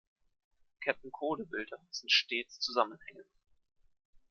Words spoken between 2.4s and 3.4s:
zusammenhängend.